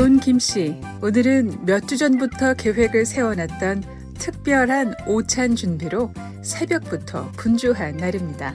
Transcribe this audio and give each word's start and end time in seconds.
존 0.00 0.18
김씨, 0.18 0.80
오늘은 1.02 1.66
몇 1.66 1.86
주 1.86 1.98
전부터 1.98 2.54
계획을 2.54 3.04
세워놨던 3.04 4.14
특별한 4.18 4.94
오찬 5.06 5.56
준비로 5.56 6.14
새벽부터 6.42 7.30
분주한 7.32 7.98
날입니다. 7.98 8.54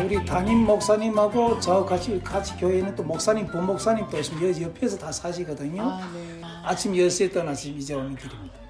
우리 0.00 0.24
담임 0.24 0.64
목사님하고 0.64 1.60
저 1.60 1.84
같이 1.84 2.20
같이 2.22 2.56
교회 2.56 2.78
있는 2.78 2.94
또 2.94 3.02
목사님 3.02 3.46
부목사님 3.46 4.06
또 4.10 4.18
여- 4.18 4.62
옆에서 4.62 4.96
다 4.96 5.12
사시거든요. 5.12 5.82
아, 5.82 6.10
네. 6.14 6.40
아침 6.64 6.92
10시에 6.94 7.32
떠나서 7.32 7.62
지금 7.62 7.78
이제 7.78 7.94
오는 7.94 8.16
길입니다. 8.16 8.67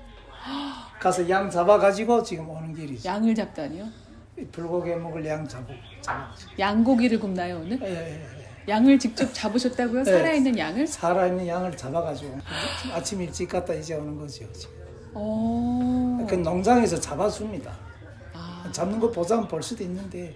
가서 1.00 1.28
양 1.28 1.48
잡아가지고 1.50 2.22
지금 2.22 2.48
오는 2.48 2.74
길이죠. 2.74 3.08
양을 3.08 3.34
잡다니요? 3.34 3.86
불고기 4.52 4.94
먹을 4.94 5.24
양 5.26 5.46
잡고 5.46 5.72
잡아. 6.00 6.32
양고기를 6.58 7.18
굽나요 7.18 7.56
오늘? 7.56 7.80
예, 7.82 7.86
예, 7.86 8.22
예. 8.38 8.48
양을 8.68 8.98
직접 8.98 9.32
잡으셨다고요? 9.32 10.02
네. 10.04 10.12
살아있는 10.12 10.58
양을? 10.58 10.86
살아있는 10.86 11.46
양을 11.46 11.76
잡아가지고 11.76 12.38
아침 12.92 13.22
일찍 13.22 13.48
갔다 13.48 13.72
이제 13.74 13.94
오는 13.94 14.16
거죠. 14.16 14.44
오. 15.14 16.26
그 16.28 16.34
농장에서 16.34 17.00
잡아줍니다. 17.00 17.72
아, 18.34 18.68
잡는 18.70 19.00
거 19.00 19.10
보자면 19.10 19.48
볼 19.48 19.62
수도 19.62 19.82
있는데 19.84 20.34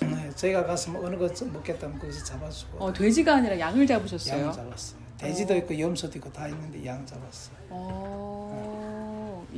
네, 0.00 0.30
저희가 0.36 0.64
가서 0.64 0.92
뭐 0.92 1.04
어느 1.06 1.16
거 1.16 1.28
먹겠다면 1.46 1.98
거기서 1.98 2.24
잡아주고 2.24 2.84
어, 2.84 2.92
돼지가 2.92 3.36
아니라 3.36 3.58
양을 3.58 3.86
잡으셨어요? 3.86 4.44
양 4.46 4.52
잡았어요. 4.52 5.00
돼지도 5.18 5.56
있고 5.56 5.78
염소도 5.78 6.18
있고 6.18 6.32
다 6.32 6.46
있는데 6.48 6.84
양 6.86 7.04
잡았어요. 7.04 7.56
어, 7.70 8.43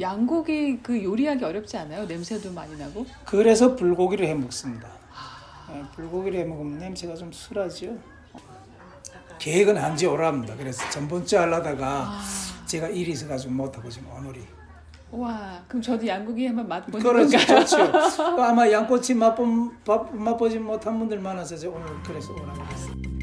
양고기 0.01 0.81
그 0.83 1.03
요리하기 1.03 1.45
어렵지 1.45 1.77
않아요? 1.79 2.05
냄새도 2.07 2.53
많이 2.53 2.77
나고? 2.77 3.07
그래서 3.25 3.75
불고기를 3.77 4.27
해 4.27 4.35
먹습니다. 4.35 4.89
네, 5.73 5.83
불고기를 5.95 6.41
해 6.41 6.45
먹으면 6.45 6.79
냄새가 6.79 7.15
좀 7.15 7.33
술하죠. 7.33 7.97
계획은 9.39 9.77
한 9.77 9.97
지 9.97 10.07
오랍니다. 10.07 10.55
그래서 10.57 10.89
전번주 10.91 11.39
하려다가 11.39 12.19
제가 12.67 12.89
일이 12.89 13.13
있어가지고 13.13 13.53
못하고 13.53 13.89
지금 13.89 14.11
오늘이. 14.13 14.41
와, 15.11 15.63
그럼 15.69 15.81
저도 15.83 16.07
양고기 16.07 16.47
한번 16.47 16.67
맛보는 16.69 17.01
그렇죠, 17.01 17.37
건가요? 17.39 17.65
좋죠. 17.65 18.23
아마 18.43 18.71
양꼬치 18.71 19.15
맛보, 19.15 19.47
맛- 19.87 20.15
맛보지 20.15 20.59
못한 20.59 20.99
분들 20.99 21.21
많아서 21.21 21.55
오늘 21.71 21.87
그래서 22.05 22.33
오라고 22.33 22.65
했어요. 22.65 23.16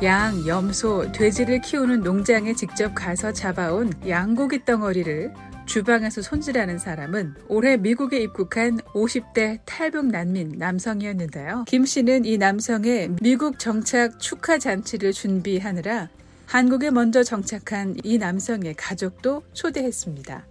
양, 0.00 0.46
염소, 0.46 1.10
돼지를 1.10 1.60
키우는 1.60 2.02
농장에 2.02 2.54
직접 2.54 2.94
가서 2.94 3.32
잡아온 3.32 3.92
양고기 4.06 4.64
덩어리를 4.64 5.34
주방에서 5.66 6.22
손질하는 6.22 6.78
사람은 6.78 7.34
올해 7.48 7.76
미국에 7.76 8.20
입국한 8.20 8.78
50대 8.94 9.58
탈북 9.64 10.06
난민 10.06 10.52
남성이었는데요. 10.56 11.64
김 11.66 11.84
씨는 11.84 12.26
이 12.26 12.38
남성의 12.38 13.16
미국 13.20 13.58
정착 13.58 14.20
축하 14.20 14.56
잔치를 14.56 15.12
준비하느라 15.12 16.08
한국에 16.46 16.92
먼저 16.92 17.24
정착한 17.24 17.96
이 18.04 18.18
남성의 18.18 18.74
가족도 18.74 19.42
초대했습니다. 19.52 20.46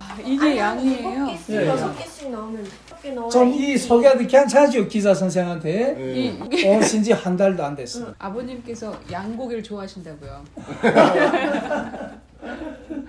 아, 0.00 0.16
이게 0.24 0.56
양이에요? 0.56 1.28
예, 1.50 1.66
여섯 1.66 1.92
개씩 1.96 2.30
넣으면 2.30 2.66
몇개 2.90 3.10
넣어야 3.12 3.28
좀이 3.28 3.76
소개도 3.76 4.26
괜찮죠 4.26 4.88
기자 4.88 5.14
선생한테 5.14 6.14
이, 6.16 6.38
이게 6.52 6.76
오신 6.76 7.02
지 7.02 7.12
한 7.12 7.36
달도 7.36 7.62
안 7.62 7.76
됐어 7.76 8.00
요. 8.00 8.14
아버님께서 8.18 8.98
양고기를 9.10 9.62
좋아하신다고요? 9.62 10.44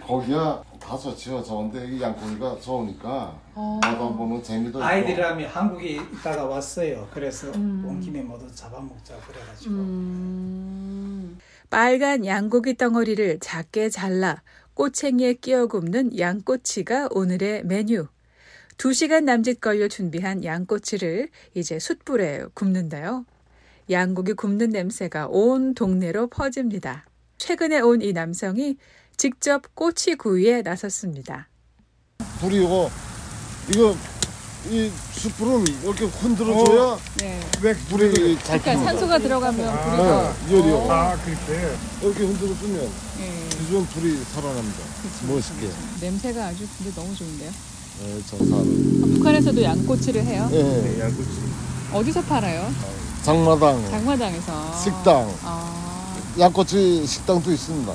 거기야 0.05 0.61
다 0.79 0.97
좋지요. 0.97 1.41
좋은데 1.41 1.87
이 1.87 2.01
양고기가 2.01 2.57
좋으니까 2.59 3.33
어. 3.55 3.79
받아보는 3.81 4.43
재미도 4.43 4.79
있고. 4.79 4.83
아이들이라면 4.83 5.49
한국에 5.49 5.91
있다가 5.91 6.43
왔어요. 6.45 7.07
그래서 7.13 7.49
온 7.51 7.99
김에 8.01 8.21
모두 8.21 8.45
잡아먹자 8.53 9.15
그래가지고 9.27 9.73
음. 9.73 11.37
빨간 11.69 12.25
양고기 12.25 12.75
덩어리를 12.75 13.39
작게 13.39 13.89
잘라 13.89 14.41
꼬챙이에 14.73 15.33
끼어 15.35 15.67
굽는 15.67 16.17
양꼬치가 16.17 17.09
오늘의 17.11 17.65
메뉴. 17.65 18.07
2시간 18.77 19.25
남짓 19.25 19.61
걸려 19.61 19.87
준비한 19.87 20.43
양꼬치를 20.43 21.29
이제 21.53 21.77
숯불에 21.77 22.45
굽는데요. 22.53 23.25
양고기 23.89 24.33
굽는 24.33 24.69
냄새가 24.69 25.27
온 25.27 25.73
동네로 25.75 26.27
퍼집니다. 26.27 27.05
최근에 27.37 27.79
온 27.81 28.01
이 28.01 28.13
남성이 28.13 28.77
직접 29.17 29.75
꼬치 29.75 30.15
구이에 30.15 30.61
나섰습니다. 30.61 31.49
불이 32.39 32.63
이거 32.63 32.89
이거 33.69 33.95
이 34.69 34.91
숯불은 35.13 35.65
이렇게 35.83 36.05
흔들어줘야 36.05 36.97
네. 37.17 37.39
불이 37.89 38.37
잘 38.43 38.61
그러니까 38.61 38.71
핍니다. 38.71 38.91
산소가 38.91 39.17
들어가면 39.19 39.57
불이가 39.57 40.33
네, 40.47 40.53
열이요. 40.55 40.75
어. 40.75 40.91
아 40.91 41.17
그렇게 41.17 41.75
이렇게 42.01 42.23
흔들어주면 42.25 42.91
네. 43.17 43.49
주변 43.49 43.85
불이 43.87 44.23
살아납니다. 44.33 44.77
멋있게. 45.27 45.69
냄새가 45.99 46.45
아주 46.47 46.67
근데 46.77 46.93
너무 46.93 47.15
좋은데요. 47.15 47.49
네, 48.03 48.21
정사는. 48.29 49.01
아, 49.03 49.05
북한에서도 49.17 49.63
양꼬치를 49.63 50.23
해요? 50.25 50.47
예, 50.53 50.63
네, 50.63 50.99
양꼬치 51.01 51.29
어디서 51.93 52.21
팔아요? 52.21 52.71
장마당, 53.23 53.89
장마당에서. 53.89 54.77
식당, 54.83 55.35
아, 55.43 56.15
양꼬치 56.39 57.05
식당도 57.05 57.51
있습니다. 57.51 57.93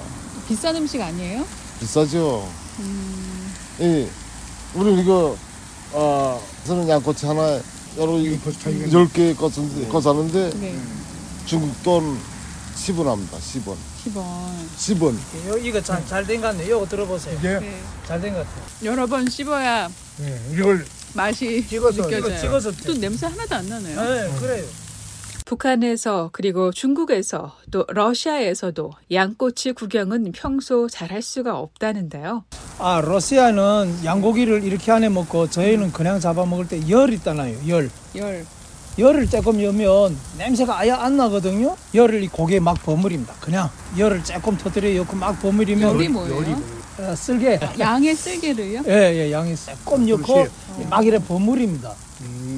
비싼 0.48 0.76
음식 0.76 1.00
아니에요? 1.00 1.44
비싸죠. 1.80 2.48
음, 2.80 3.52
예, 3.80 4.08
우리 4.74 5.00
이거 5.00 5.36
아 5.98 6.38
저는 6.66 6.86
양꼬치 6.88 7.24
하나 7.24 7.58
여러 7.96 8.12
벌써 8.44 8.58
자기가 8.60 8.92
열개 8.92 9.32
거쳤는데 9.34 9.88
거사는데 9.88 10.50
네. 10.60 10.78
중국 11.46 11.82
돈 11.82 12.18
10원 12.76 13.04
합니다. 13.04 13.38
10원. 13.38 13.74
10원. 14.04 14.22
10원. 14.76 15.48
요 15.48 15.56
이거 15.56 15.80
잘된 15.80 16.42
것 16.42 16.48
같네요. 16.48 16.76
이거 16.76 16.86
들어보세요. 16.86 17.38
이게 17.38 17.58
네. 17.60 17.80
잘 18.06 18.20
된 18.20 18.34
것 18.34 18.40
같아요. 18.46 18.64
여러 18.84 19.06
번 19.06 19.26
씹어야 19.30 19.88
네, 20.18 20.40
이걸 20.52 20.84
맛이 21.14 21.66
찍어서 21.66 22.02
느껴져요. 22.02 22.18
이거 22.34 22.38
찍어서 22.40 22.72
또 22.84 22.92
냄새 22.94 23.24
하나도 23.26 23.54
안 23.54 23.66
나네요. 23.66 23.98
네, 23.98 24.38
그래요. 24.38 24.64
북한에서 25.46 26.28
그리고 26.32 26.72
중국에서 26.72 27.52
또 27.70 27.86
러시아에서도 27.88 28.90
양꼬치 29.12 29.72
구경은 29.72 30.32
평소 30.32 30.88
잘할 30.88 31.22
수가 31.22 31.56
없다는데요. 31.58 32.44
아 32.78 33.00
러시아는 33.00 34.00
양고기를 34.04 34.64
이렇게 34.64 34.90
안에 34.92 35.08
먹고 35.08 35.48
저희는 35.48 35.92
그냥 35.92 36.18
잡아 36.20 36.44
먹을 36.44 36.66
때 36.68 36.80
열 36.90 37.12
있잖아요. 37.14 37.56
열. 37.68 37.88
열. 38.16 38.44
열을 38.98 39.28
조금 39.30 39.62
여면 39.62 40.16
냄새가 40.38 40.78
아예 40.80 40.90
안 40.90 41.16
나거든요. 41.16 41.76
열을 41.94 42.22
이 42.24 42.28
고기에 42.28 42.58
막 42.60 42.82
버무립니다. 42.82 43.34
그냥 43.40 43.70
열을 43.96 44.24
조금 44.24 44.56
터뜨려 44.56 44.92
넣고 45.04 45.16
막 45.16 45.40
버무리면 45.40 45.94
열이 45.94 46.08
뭐예요? 46.08 46.56
어, 46.98 47.14
쓸개. 47.14 47.60
양의 47.78 48.14
쓸개를요? 48.16 48.82
예, 48.88 48.92
예, 49.26 49.32
양이 49.32 49.54
조금 49.54 50.06
넣고. 50.08 50.46
막 50.90 51.06
이래 51.06 51.18
버무립니다. 51.18 51.94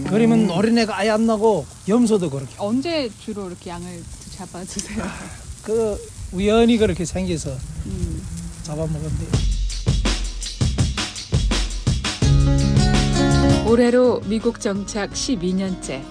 그러면 0.09 0.47
노린내가 0.47 0.97
아예 0.99 1.11
안 1.11 1.27
나고 1.27 1.67
염소도 1.89 2.31
그렇게. 2.31 2.55
언제 2.59 3.11
주로 3.21 3.49
이렇게 3.49 3.71
양을 3.71 4.03
잡아 4.31 4.63
드세요? 4.65 5.05
그 5.63 5.99
우연히 6.33 6.77
그렇게 6.79 7.05
생겨서 7.05 7.51
음. 7.87 8.23
잡아먹었는데 8.63 9.27
올해로 13.67 14.21
미국 14.27 14.61
정착 14.61 15.11
12년째 15.13 16.03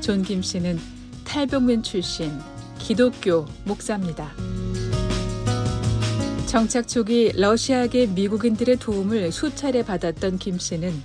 존 0.00 0.22
김 0.22 0.42
씨는 0.42 0.78
탈북민 1.24 1.82
출신 1.82 2.30
기독교 2.78 3.46
목사입니다. 3.64 4.32
정착 6.46 6.86
초기 6.86 7.32
러시아계 7.34 8.06
미국인들의 8.08 8.76
도움을 8.76 9.32
수차례 9.32 9.82
받았던 9.82 10.38
김 10.38 10.58
씨는 10.58 11.02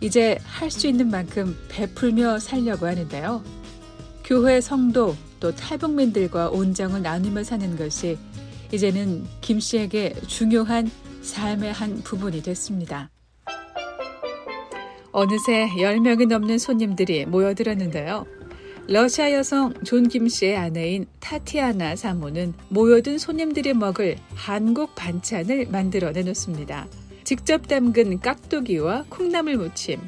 이제 0.00 0.38
할 0.44 0.70
수 0.70 0.86
있는 0.86 1.10
만큼 1.10 1.56
베풀며 1.68 2.38
살려고 2.38 2.86
하는데요. 2.86 3.42
교회 4.24 4.60
성도 4.60 5.16
또 5.40 5.54
탈북민들과 5.54 6.50
온정을 6.50 7.02
나누며 7.02 7.44
사는 7.44 7.76
것이 7.76 8.18
이제는 8.72 9.24
김 9.40 9.60
씨에게 9.60 10.14
중요한 10.26 10.90
삶의 11.22 11.72
한 11.72 12.02
부분이 12.02 12.42
됐습니다. 12.42 13.10
어느새 15.12 15.68
10명이 15.78 16.28
넘는 16.28 16.58
손님들이 16.58 17.24
모여들었는데요. 17.26 18.26
러시아 18.88 19.32
여성 19.32 19.72
존 19.82 20.08
김 20.08 20.28
씨의 20.28 20.56
아내인 20.56 21.06
타티아나 21.20 21.96
사모는 21.96 22.54
모여든 22.68 23.18
손님들이 23.18 23.72
먹을 23.72 24.16
한국 24.34 24.94
반찬을 24.94 25.66
만들어 25.70 26.12
내놓습니다. 26.12 26.86
직접 27.26 27.66
담근 27.66 28.20
깍두기와 28.20 29.06
콩나물 29.08 29.56
무침. 29.56 29.98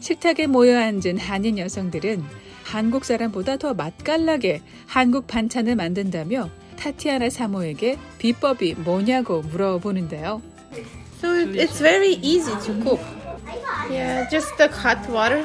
식탁에 0.00 0.46
모여 0.46 0.78
앉은 0.78 1.18
한인 1.18 1.58
여성들은 1.58 2.24
한국 2.64 3.04
사람보다 3.04 3.58
더 3.58 3.74
맛깔나게 3.74 4.62
한국 4.86 5.26
반찬을 5.26 5.76
만든다며 5.76 6.48
타티아나 6.78 7.28
사모에게 7.28 7.98
비법이 8.16 8.76
뭐냐고 8.76 9.42
물어보는데요. 9.42 10.40
So 11.20 11.34
it, 11.34 11.54
it's 11.54 11.80
very 11.80 12.14
easy 12.22 12.54
to 12.64 12.72
cook. 12.82 13.00
Yeah, 13.90 14.26
just 14.30 14.56
the 14.56 14.68
hot 14.68 15.06
water, 15.10 15.44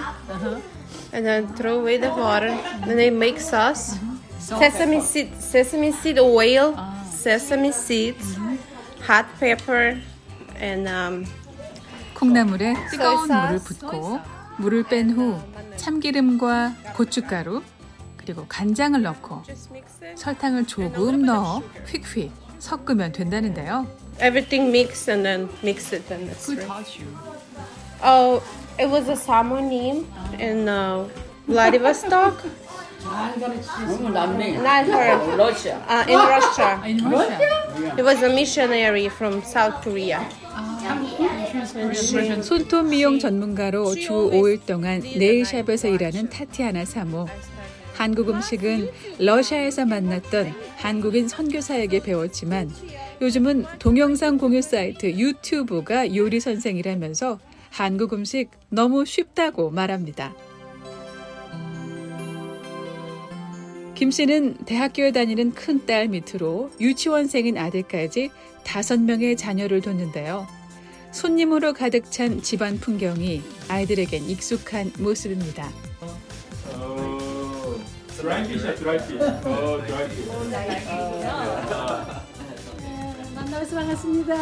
and 1.12 1.26
then 1.26 1.54
throw 1.56 1.82
away 1.82 1.98
the 2.00 2.12
water. 2.16 2.56
Then 2.86 2.96
they 2.96 3.12
make 3.12 3.42
sauce. 3.42 4.00
Sesame 4.40 5.02
seed, 5.02 5.36
sesame 5.38 5.92
seed 5.92 6.18
oil, 6.18 6.80
sesame 7.12 7.74
seeds, 7.74 8.40
hot 9.06 9.28
pepper, 9.38 10.00
um, 10.00 10.09
콩나물에 12.16 12.74
뜨거운. 12.92 13.28
물을 13.28 13.60
붓고 13.60 14.20
물을 14.58 14.84
뺀 14.84 15.10
후 15.12 15.40
참기름과 15.78 16.74
고춧가루 16.96 17.62
그리고 18.18 18.46
간장을 18.48 19.02
넣고 19.02 19.42
mix. 19.72 20.16
설탕을 20.16 20.68
조금 20.68 21.26
넣어 21.26 21.62
휙휙 21.88 22.32
섞으면 22.60 23.14
된다는데요. 23.14 23.88
Everything 24.22 24.68
mixed 24.70 25.10
and 25.10 25.24
then 25.24 25.50
mix 25.64 25.96
it 25.96 26.14
and 26.14 26.30
it's 26.30 26.46
Who 26.46 26.58
taught 26.60 27.00
you? 27.00 27.08
Oh, 28.04 28.44
it 28.78 28.90
was 28.90 29.08
a 29.08 29.16
samonim 29.16 30.06
in 30.40 30.68
uh, 30.68 31.08
Vladivostok. 31.48 32.44
Not 33.06 34.86
her. 34.88 35.38
Russia. 35.38 35.82
Uh, 35.88 36.06
in 36.08 36.20
Russia. 36.20 36.82
In 36.86 37.10
Russia. 37.10 37.96
He 37.96 38.02
was 38.02 38.22
a 38.24 38.30
missionary 38.30 39.08
from 39.10 39.42
South 39.44 39.82
Korea. 39.84 40.20
손톱 42.42 42.88
미용 42.88 43.20
전문가로 43.20 43.94
주 43.96 44.12
5일 44.32 44.66
동안 44.66 45.02
네일샵에서 45.02 45.88
일하는 45.88 46.30
타티아나 46.30 46.86
사모. 46.86 47.28
한국 47.96 48.30
음식은 48.30 48.90
러시아에서 49.20 49.86
만났던 49.86 50.54
한국인 50.78 51.28
선교사에게 51.28 52.00
배웠지만 52.00 52.72
요즘은 53.22 53.66
동영상 53.78 54.38
공유 54.38 54.62
사이트 54.62 55.06
유튜브가 55.08 56.16
요리 56.16 56.40
선생이라면서 56.40 57.40
한국 57.72 58.14
음식 58.14 58.52
너무 58.70 59.06
쉽다고 59.06 59.70
말합니다. 59.70 60.34
김 64.00 64.12
씨는 64.12 64.56
대학교에 64.66 65.12
다니는 65.12 65.52
큰 65.54 65.86
딸 65.86 66.08
밑으로 66.08 66.72
유치원생인 66.80 67.58
아들까지 67.58 68.30
다섯 68.64 68.98
명의 69.00 69.36
자녀를 69.36 69.82
뒀는데요. 69.82 70.48
손님으로 71.12 71.74
가득 71.74 72.10
찬 72.12 72.42
집안 72.42 72.80
풍경이 72.80 73.42
아이들에겐 73.68 74.30
익숙한 74.30 74.94
모습입니다. 75.00 75.70
반갑습니다. 83.36 84.36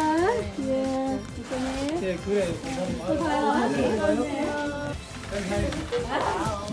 예, 0.60 1.18
이번에 1.38 2.00
네, 2.00 2.16
그래. 2.24 2.54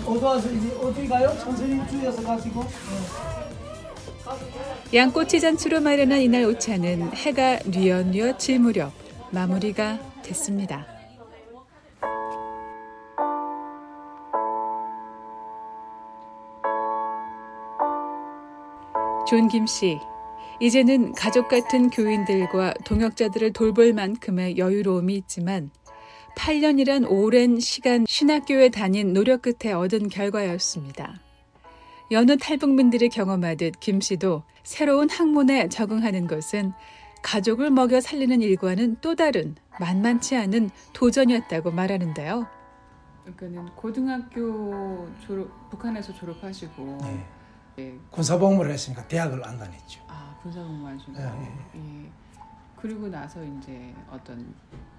어디 0.06 0.24
와서 0.24 0.52
이제 0.52 0.72
어디 0.82 1.08
가요? 1.08 1.30
선생님 1.30 1.88
주여서 1.88 2.24
가시고. 2.24 2.64
양꼬치 4.94 5.40
잔치로 5.40 5.82
마련한 5.82 6.20
이날 6.22 6.46
오차는 6.46 7.14
해가 7.14 7.60
뉘엿뉘엿 7.66 8.40
질 8.40 8.60
무렵 8.60 8.92
마무리가 9.32 10.00
됐습니다. 10.24 10.86
존 19.28 19.48
김 19.50 19.66
씨, 19.66 19.98
이제는 20.60 21.14
가족 21.14 21.48
같은 21.50 21.90
교인들과 21.90 22.74
동역자들을 22.86 23.54
돌볼 23.54 23.94
만큼의 23.94 24.58
여유로움이 24.58 25.16
있지만 25.16 25.72
8년이란 26.36 27.10
오랜 27.10 27.60
시간 27.60 28.06
신학교에 28.08 28.70
다닌 28.70 29.14
노력 29.14 29.42
끝에 29.42 29.74
얻은 29.74 30.10
결과였습니다. 30.10 31.20
여느 32.12 32.38
탈북민들이 32.38 33.10
경험하듯 33.10 33.80
김 33.80 34.00
씨도 34.00 34.44
새로운 34.64 35.10
학문에 35.10 35.70
적응하는 35.70 36.28
것은 36.28 36.74
가족을 37.24 37.72
먹여 37.72 38.00
살리는 38.00 38.42
일과는 38.42 38.98
또 39.02 39.16
다른 39.16 39.56
만만치 39.80 40.36
않은 40.36 40.70
도전이었다고 40.94 41.72
말하는데요. 41.72 42.48
그러니까는 43.24 43.76
고등학교 43.76 45.10
졸업 45.26 45.70
북한에서 45.72 46.14
졸업하시고 46.14 46.98
네. 47.02 47.26
예. 47.80 48.00
군사복무를 48.12 48.72
했으니까 48.72 49.08
대학을 49.08 49.44
안 49.44 49.58
다녔죠. 49.58 50.02
아 50.08 50.38
군사복무 50.44 50.88
하시고 50.88 51.14
예, 51.18 51.80
예. 51.80 52.12
그리고 52.76 53.08
나서 53.08 53.44
이제 53.44 53.94
어떤 54.12 54.54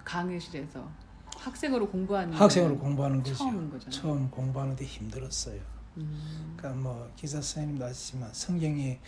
강의실에서 0.05 0.85
학생으로 1.39 1.89
공부하는 1.89 2.33
학생으로 2.35 2.75
건 2.75 2.83
공부하는 2.83 3.23
거죠. 3.23 3.35
거잖아요. 3.71 3.91
처음 3.91 4.31
공부하는데 4.31 4.85
힘들었어요. 4.85 5.61
음. 5.99 6.55
그러니까 6.57 6.81
뭐 6.83 7.11
기사 7.17 7.41
선생님도 7.41 7.85
아시지만 7.85 8.29
성경에 8.33 9.01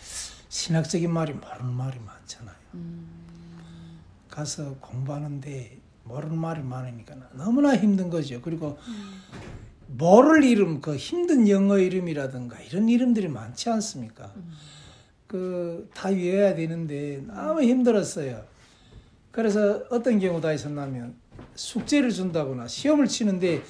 신학적인 0.49 1.11
말이 1.11 1.33
모르는 1.33 1.71
말이 1.73 1.99
많잖아요. 1.99 2.55
음. 2.75 3.07
가서 4.29 4.75
공부하는데 4.75 5.77
모르는 6.05 6.37
말이 6.37 6.61
많으니까 6.63 7.15
너무나 7.33 7.75
힘든 7.75 8.09
거죠. 8.09 8.41
그리고 8.41 8.77
모를 9.87 10.43
이름, 10.43 10.81
그 10.81 10.95
힘든 10.95 11.47
영어 11.49 11.77
이름이라든가 11.77 12.59
이런 12.61 12.89
이름들이 12.89 13.27
많지 13.27 13.69
않습니까? 13.69 14.33
그 15.27 15.87
다 15.93 16.09
외워야 16.09 16.55
되는데 16.55 17.21
너무 17.27 17.61
힘들었어요. 17.61 18.43
그래서 19.31 19.83
어떤 19.91 20.19
경우가 20.19 20.53
있었냐면 20.53 21.15
숙제를 21.59 22.11
준다거나 22.11 22.67
시험을 22.67 23.07
치는데 23.07 23.61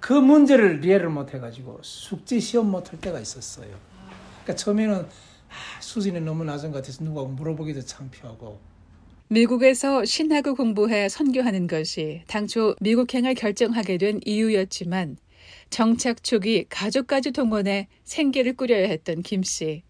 그 0.00 0.12
문제를 0.12 0.84
이해를 0.84 1.08
못 1.08 1.32
해가지고 1.32 1.78
숙제 1.82 2.38
시험 2.38 2.70
못 2.70 2.92
할 2.92 3.00
때가 3.00 3.18
있었어요. 3.18 3.68
그러니까 4.42 4.54
처음에는 4.54 4.94
아, 4.96 5.80
수준이 5.80 6.20
너무 6.20 6.44
낮은 6.44 6.70
것 6.70 6.78
같아서 6.78 7.02
누가 7.02 7.22
물어보기도 7.24 7.80
창피하고 7.82 8.60
미국에서 9.28 10.04
신학을 10.04 10.54
공부해 10.54 11.08
선교하는 11.08 11.66
것이 11.68 12.22
당초 12.26 12.76
미국행을 12.80 13.34
결정하게 13.34 13.96
된 13.96 14.20
이유였지만 14.26 15.16
정착 15.70 16.22
초기 16.22 16.66
가족까지 16.68 17.30
동원해 17.30 17.88
생계를 18.04 18.56
꾸려야 18.56 18.88
했던 18.88 19.22
김 19.22 19.42
씨. 19.42 19.84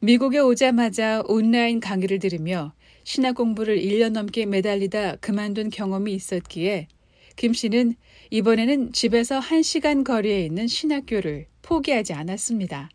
미국에 0.00 0.40
오자마자 0.40 1.22
온라인 1.26 1.80
강의를 1.80 2.18
들으며 2.18 2.74
신학 3.04 3.34
공부를 3.34 3.78
1년 3.78 4.10
넘게 4.12 4.46
매달리다 4.46 5.16
그만둔 5.16 5.70
경험이 5.70 6.14
있었기에 6.14 6.88
김 7.36 7.52
씨는 7.52 7.94
이번에는 8.30 8.92
집에서 8.92 9.40
1시간 9.40 10.04
거리에 10.04 10.44
있는 10.44 10.66
신학교를 10.66 11.46
포기하지 11.62 12.12
않았습니다. 12.12 12.90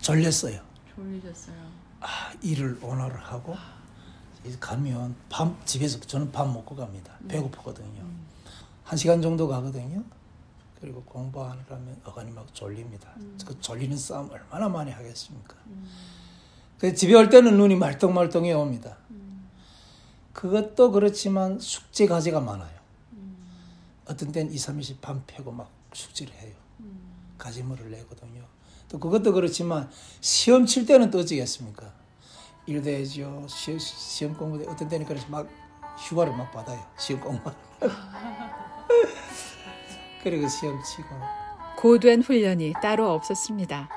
졸렸어요. 0.00 0.60
졸리셨어요. 0.94 1.54
아, 2.00 2.32
일을 2.42 2.78
오늘 2.82 3.14
하고 3.16 3.56
가면 4.60 5.14
밤 5.30 5.56
집에서 5.64 5.98
저는 6.00 6.30
밥 6.30 6.46
먹고 6.46 6.76
갑니다. 6.76 7.18
배고프거든요. 7.28 8.06
한 8.82 8.98
시간 8.98 9.22
정도 9.22 9.48
가거든요. 9.48 10.04
그리고 10.80 11.02
공부하느라면 11.04 12.02
어간이 12.04 12.30
막 12.32 12.52
졸립니다. 12.54 13.14
그 13.46 13.58
졸리는 13.60 13.96
싸움 13.96 14.30
얼마나 14.30 14.68
많이 14.68 14.90
하겠습니까? 14.90 15.54
그 15.64 15.70
집에 16.92 17.14
올 17.14 17.30
때는 17.30 17.56
눈이 17.56 17.76
말똥말똥해 17.76 18.52
옵니다. 18.52 18.98
그것도 20.32 20.90
그렇지만 20.90 21.58
숙제 21.58 22.06
과제가 22.06 22.40
많아요. 22.40 22.74
어떤 24.06 24.32
때는 24.32 24.52
2, 24.52 24.56
3일씩 24.56 25.00
밤 25.00 25.22
패고 25.26 25.52
막 25.52 25.70
숙제를 25.92 26.34
해요. 26.34 26.54
과제물을 27.38 27.90
내거든요. 27.90 28.42
또 28.88 28.98
그것도 28.98 29.32
그렇지만 29.32 29.88
시험 30.20 30.66
칠 30.66 30.84
때는 30.84 31.10
또 31.10 31.20
어찌겠습니까? 31.20 31.90
일돼야죠. 32.66 33.46
시험, 33.48 33.78
시험 33.78 34.36
공부 34.36 34.58
때 34.58 34.66
어떤 34.68 34.88
때는 34.88 35.06
그래서 35.06 35.26
막 35.28 35.48
휴가를 35.98 36.36
막 36.36 36.50
받아요. 36.52 36.84
시험 36.98 37.22
공부. 37.22 37.50
그리고 40.22 40.48
시험 40.48 40.82
치고. 40.82 41.08
고된 41.78 42.22
훈련이 42.22 42.74
따로 42.82 43.12
없었습니다. 43.12 43.88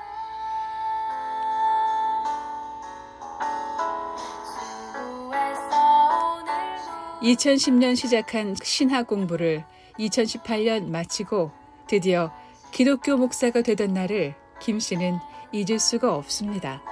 (2010년) 7.22 7.96
시작한 7.96 8.54
신학 8.62 9.06
공부를 9.06 9.64
(2018년) 9.98 10.88
마치고 10.88 11.50
드디어 11.86 12.32
기독교 12.70 13.16
목사가 13.16 13.62
되던 13.62 13.94
날을 13.94 14.34
김 14.60 14.78
씨는 14.78 15.18
잊을 15.52 15.78
수가 15.78 16.14
없습니다. 16.14 16.82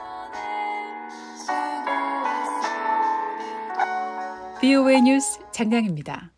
BOA 4.61 5.03
뉴스 5.03 5.39
장강입니다. 5.53 6.36